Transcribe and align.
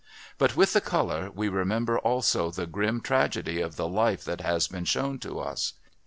But 0.39 0.55
with 0.57 0.73
the 0.73 0.81
colour 0.81 1.29
we 1.29 1.47
remember 1.47 1.99
also 1.99 2.49
the 2.49 2.65
grim 2.65 3.01
tragedy 3.01 3.61
of 3.61 3.75
the 3.75 3.87
life 3.87 4.25
that 4.25 4.41
has 4.41 4.67
been 4.67 4.85
shown 4.85 5.19
to 5.19 5.39
us. 5.39 5.73